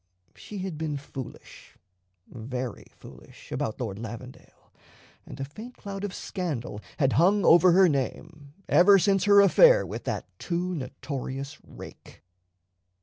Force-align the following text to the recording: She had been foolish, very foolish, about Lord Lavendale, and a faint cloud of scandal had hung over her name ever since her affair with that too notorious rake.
She 0.33 0.57
had 0.57 0.79
been 0.79 0.97
foolish, 0.97 1.77
very 2.27 2.87
foolish, 2.89 3.51
about 3.51 3.79
Lord 3.79 3.99
Lavendale, 3.99 4.73
and 5.27 5.39
a 5.39 5.45
faint 5.45 5.77
cloud 5.77 6.03
of 6.03 6.11
scandal 6.11 6.81
had 6.97 7.13
hung 7.13 7.45
over 7.45 7.73
her 7.73 7.87
name 7.87 8.51
ever 8.67 8.97
since 8.97 9.25
her 9.25 9.41
affair 9.41 9.85
with 9.85 10.05
that 10.05 10.25
too 10.39 10.73
notorious 10.73 11.59
rake. 11.63 12.23